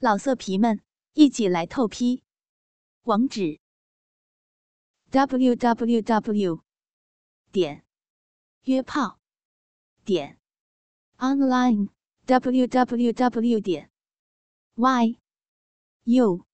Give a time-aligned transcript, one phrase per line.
[0.00, 0.80] 老色皮们，
[1.14, 2.22] 一起来透批！
[3.02, 3.58] 网址
[5.10, 6.62] ：w w w
[7.50, 7.84] 点
[8.62, 9.18] 约炮
[10.04, 10.38] 点
[11.16, 11.88] online
[12.26, 13.90] w w w 点
[14.76, 15.18] y
[16.04, 16.46] u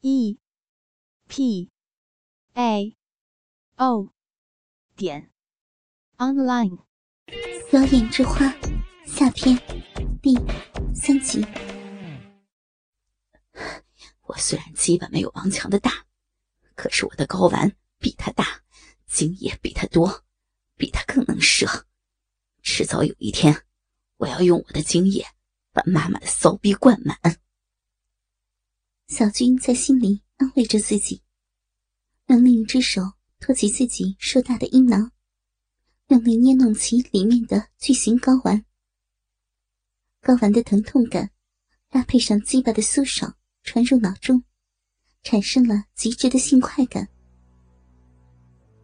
[0.00, 0.38] e
[1.28, 1.70] p
[2.54, 2.96] a
[3.76, 4.08] o
[4.96, 5.30] 点
[6.16, 6.78] online。
[7.72, 8.50] 妖艳之花
[9.04, 9.58] 下篇
[10.22, 10.34] 第
[10.94, 11.44] 三集。
[14.22, 16.06] 我虽然基本没有王强的大，
[16.74, 18.62] 可是我的睾丸比他大，
[19.06, 20.24] 精液比他多，
[20.76, 21.86] 比他更能射。
[22.62, 23.64] 迟早有一天，
[24.18, 25.26] 我要用我的精液
[25.72, 27.18] 把妈妈的骚逼灌满。
[29.08, 31.22] 小军在心里安慰着自己，
[32.26, 33.02] 用另一只手
[33.40, 35.12] 托起自己硕大的阴囊，
[36.06, 38.64] 用力捏弄起里面的巨型睾丸。
[40.22, 41.32] 睾丸的疼痛感，
[41.90, 43.36] 搭配上鸡巴的酥爽。
[43.62, 44.42] 传入脑中，
[45.22, 47.08] 产生了极致的性快感。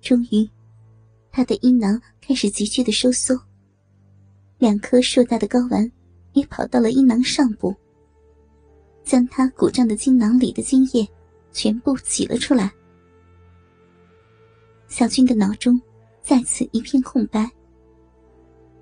[0.00, 0.48] 终于，
[1.30, 3.38] 他的阴囊开始急剧的收缩，
[4.58, 5.90] 两颗硕大的睾丸
[6.32, 7.74] 也跑到了阴囊上部，
[9.02, 11.06] 将他鼓胀的精囊里的精液
[11.52, 12.72] 全部挤了出来。
[14.86, 15.78] 小军的脑中
[16.22, 17.50] 再次一片空白，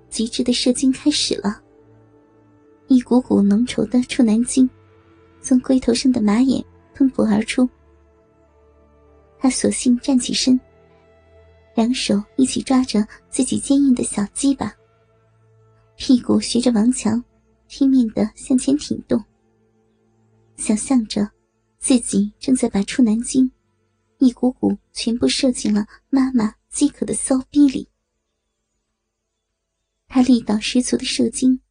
[0.09, 1.61] 极致的射精开始了，
[2.87, 4.69] 一股股浓稠的处男精。
[5.47, 6.61] 从龟头上的马眼
[6.93, 7.69] 喷薄而出，
[9.39, 10.59] 他索性站起身，
[11.73, 14.75] 两手一起抓着自己坚硬的小鸡巴，
[15.95, 17.23] 屁股学着王强，
[17.69, 19.23] 拼命的向前挺动，
[20.57, 21.25] 想象着
[21.79, 23.49] 自己正在把处男精
[24.17, 27.87] 一股股全部射进了妈妈饥渴的骚逼里。
[30.09, 31.61] 他力道十足的射精，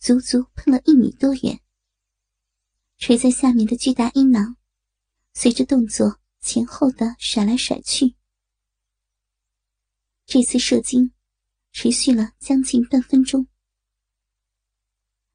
[0.00, 1.60] 足足喷了一米多远。
[3.00, 4.56] 垂在下面的巨大阴囊，
[5.32, 8.14] 随着动作前后的甩来甩去。
[10.26, 11.10] 这次射精
[11.72, 13.46] 持续了将近半分钟。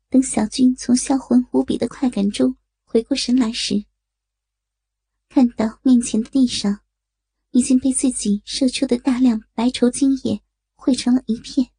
[0.09, 3.84] 等小军从销魂无比的快感中回过神来时，
[5.28, 6.81] 看到面前的地上
[7.50, 10.39] 已经被自己射出的大量白绸精液
[10.75, 11.72] 汇成了一片，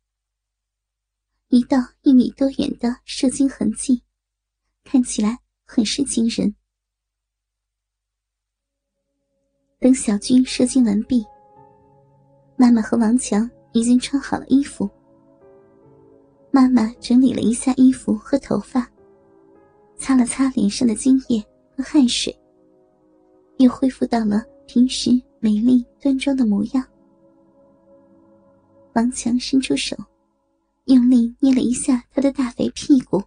[1.46, 4.02] 一道一米多远的射精痕迹，
[4.82, 5.45] 看起来。
[5.66, 6.54] 很是惊人。
[9.78, 11.24] 等小军射精完毕，
[12.56, 14.88] 妈妈和王强已经穿好了衣服。
[16.50, 18.90] 妈妈整理了一下衣服和头发，
[19.98, 21.44] 擦了擦脸上的精液
[21.76, 22.34] 和汗水，
[23.58, 25.10] 又恢复到了平时
[25.40, 26.82] 美丽端庄的模样。
[28.94, 29.94] 王强伸出手，
[30.86, 33.22] 用力捏了一下他的大肥屁股，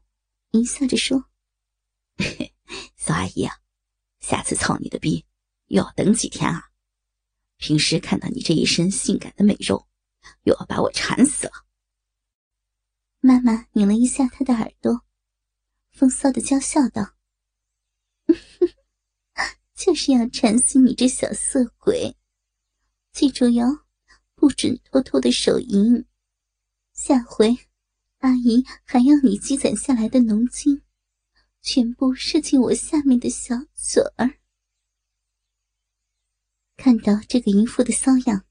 [0.51, 1.23] 淫笑着说。
[2.95, 3.55] 小阿姨啊，
[4.19, 5.25] 下次操你的逼
[5.67, 6.69] 又要等几天啊？
[7.57, 9.87] 平时看到你这一身性感的美肉，
[10.43, 11.53] 又要把我馋死了。
[13.19, 15.05] 妈妈拧了一下他的耳朵，
[15.91, 17.15] 风骚的娇笑道
[19.75, 22.15] ：“就是要馋死你这小色鬼！
[23.11, 23.85] 记住哟，
[24.35, 26.05] 不准偷偷的手淫。
[26.93, 27.57] 下回
[28.19, 30.81] 阿姨还要你积攒下来的浓金。”
[31.61, 34.39] 全部射进我下面的小嘴儿。
[36.77, 38.45] 看到这个淫妇的骚样，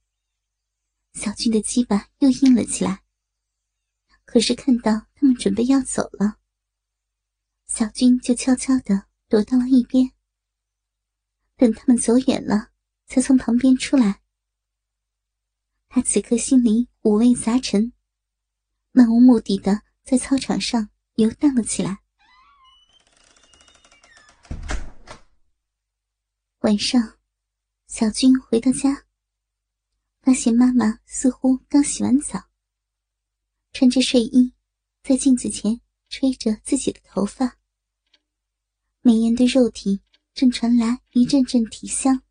[1.14, 3.02] 小军的鸡巴又硬了起来。
[4.24, 6.38] 可是看到他们准备要走了，
[7.66, 10.12] 小军就悄悄的躲到了一边。
[11.56, 12.70] 等他们走远了，
[13.06, 14.20] 才从旁边出来。
[15.88, 17.94] 他此刻心里五味杂陈，
[18.92, 22.02] 漫无目的的在操场上游荡了起来。
[26.69, 27.17] 晚上，
[27.87, 29.06] 小军回到家，
[30.21, 32.51] 发现妈妈似乎刚洗完澡，
[33.73, 34.53] 穿着睡衣，
[35.03, 35.81] 在镜子前
[36.11, 37.56] 吹着自己的头发，
[39.01, 40.03] 美艳的肉体
[40.35, 42.23] 正传来一阵阵体香。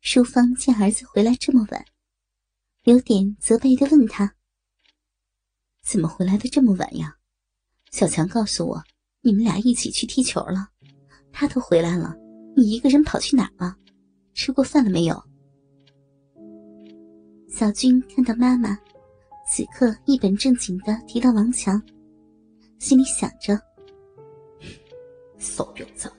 [0.00, 1.84] 淑芳见儿子回来这么晚，
[2.84, 4.34] 有点责备的问他
[5.84, 7.18] ：“怎么回来的这么晚呀？”
[7.92, 8.84] 小强告诉我，
[9.20, 10.70] 你们俩一起去踢球了。
[11.32, 12.16] 他都回来了，
[12.56, 13.76] 你一个人跑去哪了？
[14.34, 15.22] 吃过饭了没有？
[17.48, 18.78] 小军看到妈妈
[19.46, 21.82] 此刻一本正经的提到王强，
[22.78, 23.58] 心里想着：
[25.38, 26.10] 骚婊子，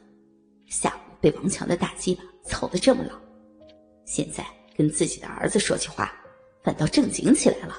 [0.68, 3.20] 下午被王强的大鸡巴操得这么老，
[4.06, 4.46] 现在
[4.76, 6.12] 跟自己的儿子说起话，
[6.64, 7.76] 反倒正经起来了。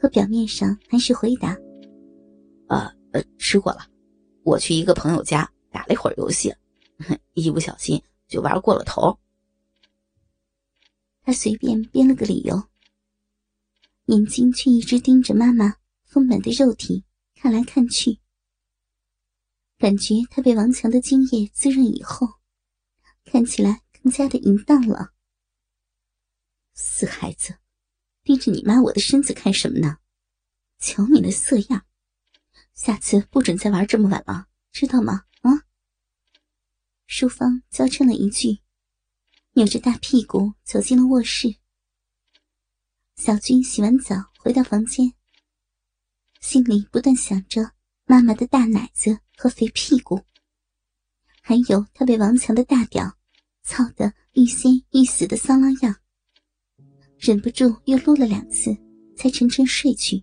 [0.00, 1.56] 可表面上还是回答
[2.68, 3.80] ：“呃，呃，吃过了。
[4.42, 6.54] 我去一个朋友家打了一会儿游戏，
[7.32, 9.18] 一不小心就玩过了头。
[11.22, 12.68] 他随便编了个理由，
[14.04, 15.74] 眼睛却一直盯着妈妈
[16.04, 17.02] 丰满的肉体
[17.34, 18.20] 看来看去，
[19.76, 22.28] 感觉他被王强的精液滋润以后，
[23.24, 25.12] 看起来更加的淫荡了。
[26.74, 27.56] 死孩子，
[28.22, 29.98] 盯着你妈我的身子看什么呢？
[30.78, 31.84] 瞧你那色样，
[32.74, 35.24] 下次不准再玩这么晚了，知道吗？
[37.06, 38.58] 淑芳娇嗔了一句，
[39.52, 41.56] 扭着大屁股走进了卧室。
[43.16, 45.12] 小军洗完澡回到房间，
[46.40, 47.72] 心里不断想着
[48.06, 50.20] 妈妈的大奶子和肥屁股，
[51.40, 53.16] 还有他被王强的大屌
[53.62, 55.94] 操得欲仙欲死的骚浪样。
[57.18, 58.76] 忍不住又撸了两次，
[59.16, 60.22] 才沉沉睡去。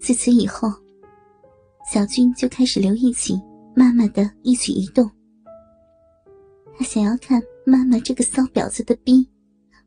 [0.00, 0.68] 自此以后，
[1.90, 3.40] 小军就开始留意起
[3.74, 5.10] 妈妈的一举一动。
[6.76, 9.26] 他想要看妈妈这个骚婊子的逼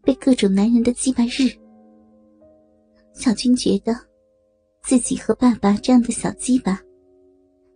[0.02, 1.52] 被各种男人的鸡巴日。
[3.14, 3.96] 小军觉得，
[4.84, 6.82] 自己和爸爸这样的小鸡巴，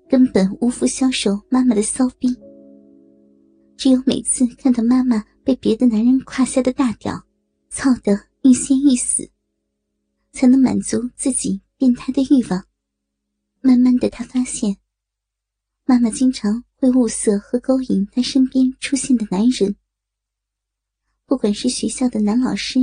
[0.10, 2.36] 根本无福消受妈妈的骚逼。
[3.76, 5.24] 只有每次看到妈妈。
[5.46, 7.22] 被别的男人胯下的大屌
[7.70, 9.30] 操得欲仙欲死，
[10.32, 12.64] 才能满足自己变态的欲望。
[13.66, 14.78] 慢慢的，他发现
[15.86, 19.78] 妈妈经常会物色和勾引他身边出现的男人，
[21.26, 22.80] 不管是学校的男老师、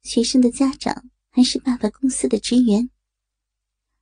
[0.00, 2.88] 学生的家长，还是爸爸公司的职员，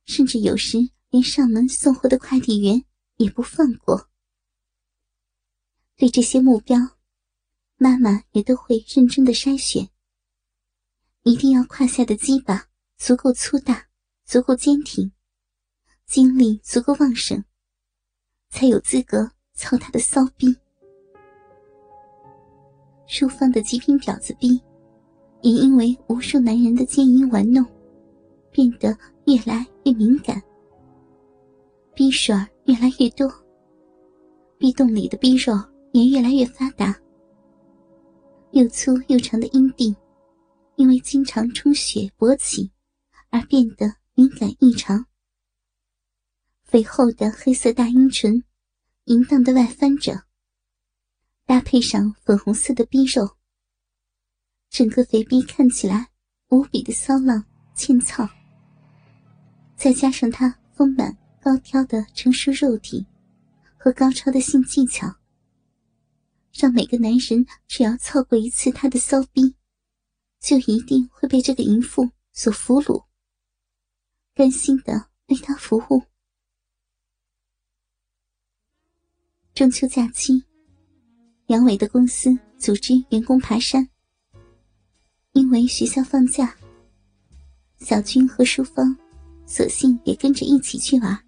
[0.05, 0.77] 甚至有时
[1.09, 2.85] 连上门送货的快递员
[3.17, 4.09] 也不放过。
[5.97, 6.77] 对这些目标。
[7.79, 9.87] 妈妈也都会认真的筛选，
[11.21, 13.87] 一定要胯下的鸡巴足够粗大，
[14.25, 15.11] 足够坚挺，
[16.07, 17.43] 精力足够旺盛，
[18.49, 20.55] 才有资格操他的骚逼。
[23.05, 24.59] 淑芳的极品婊子逼，
[25.41, 27.63] 也因为无数男人的奸淫玩弄，
[28.51, 30.41] 变得越来越敏感，
[31.93, 32.33] 逼水
[32.63, 33.29] 越来越多，
[34.57, 35.53] 逼洞里的逼肉
[35.91, 36.97] 也越来越发达。
[38.51, 39.93] 又粗又长的阴蒂，
[40.77, 42.71] 因为经常充血勃起，
[43.29, 45.05] 而变得敏感异常。
[46.67, 48.43] 肥厚的黑色大阴唇，
[49.05, 50.25] 淫荡的外翻着，
[51.45, 53.37] 搭配上粉红色的逼肉，
[54.69, 56.09] 整个肥逼看起来
[56.49, 58.27] 无比的骚浪欠操。
[59.77, 63.05] 再加上他丰满高挑的成熟肉体
[63.77, 65.07] 和高超的性技巧。
[66.51, 69.55] 让每个男人只要操过一次他的骚逼，
[70.41, 73.05] 就一定会被这个淫妇所俘虏，
[74.33, 76.03] 甘心的为他服务。
[79.57, 80.43] 中秋假期，
[81.47, 83.89] 杨伟的公司组织员工爬山，
[85.33, 86.55] 因为学校放假，
[87.79, 88.95] 小军和淑芳
[89.47, 91.19] 索性也跟着一起去玩。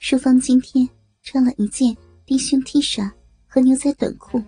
[0.00, 0.88] 淑芳今天
[1.22, 1.96] 穿了一件
[2.26, 3.08] 低胸 T 恤。
[3.46, 4.42] 和牛仔短裤，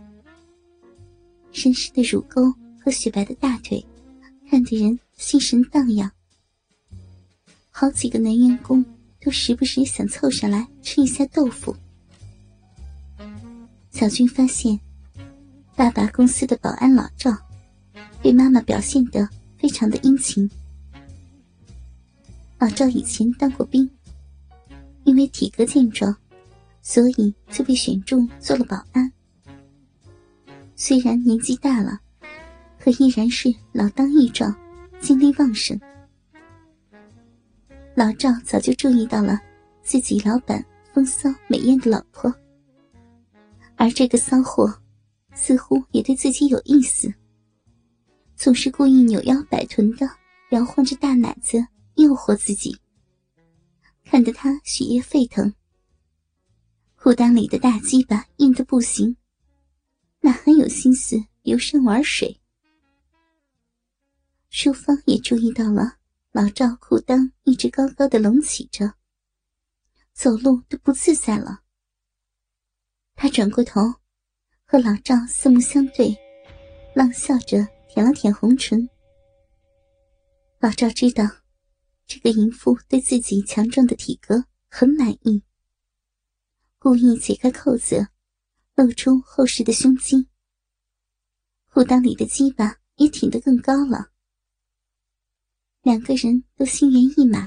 [1.53, 3.87] 深深的乳沟和雪白的大腿，
[4.51, 6.11] 看得人心神荡漾。
[7.71, 8.85] 好几个男员工
[9.27, 11.75] 都时不时想凑上来吃一下豆腐。
[13.91, 14.79] 小军发现，
[15.75, 17.37] 爸爸公司的保安老赵，
[18.23, 19.29] 对妈妈表现得
[19.59, 20.49] 非常的殷勤。
[22.61, 23.91] 老赵以前当过兵，
[25.03, 26.17] 因为体格健壮。
[26.81, 29.13] 所以就被选中做了保安。
[30.77, 31.99] 虽然年纪大了，
[32.79, 34.55] 可依然是老当益壮，
[35.01, 35.77] 精力旺盛。
[37.97, 39.41] 老赵早就注意到了
[39.83, 40.63] 自己老板
[40.93, 42.31] 风骚美艳的老婆，
[43.75, 44.71] 而这个骚货
[45.35, 47.11] 似乎也对自己有意思，
[48.35, 50.07] 总是故意扭腰摆臀的
[50.51, 51.57] 摇晃着大奶子
[51.95, 52.77] 诱惑自己，
[54.05, 55.51] 看得他血液沸腾。
[56.97, 59.17] 裤裆里的大鸡巴硬的不行，
[60.21, 62.39] 哪还有心思游山玩水？
[64.51, 65.95] 淑芳也注意到了
[66.37, 68.93] 老赵裤裆一直高高的隆起着，
[70.13, 71.63] 走路都不自在了。
[73.15, 73.81] 他转过头，
[74.67, 76.15] 和老赵四目相对，
[76.95, 78.87] 浪笑着舔了舔红唇。
[80.59, 81.25] 老赵知道，
[82.07, 85.43] 这个淫妇对自己强壮的体格很满意。
[86.79, 88.09] 故意解开扣子，
[88.75, 90.29] 露出厚实的胸肌。
[91.73, 94.11] 裤裆里的鸡巴也挺得更高了。
[95.87, 97.47] 两个人都心猿意马。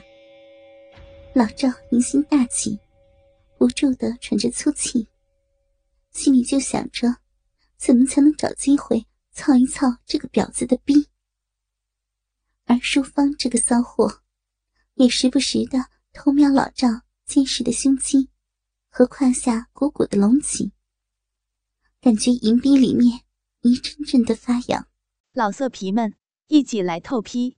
[1.36, 2.80] 老赵淫心大起，
[3.58, 5.06] 不住的喘着粗气，
[6.12, 7.14] 心里就想着，
[7.76, 11.06] 怎么才能找机会操一操这个婊子的逼。
[12.64, 14.22] 而淑芳这个骚货，
[14.94, 15.78] 也时不时的
[16.14, 16.88] 偷瞄老赵
[17.26, 18.30] 坚实的胸肌
[18.90, 20.72] 和胯下鼓鼓的隆起，
[22.00, 23.20] 感觉银逼里面
[23.64, 24.88] 一阵阵的发痒。
[25.34, 26.16] 老色皮们，
[26.48, 27.58] 一起来透批，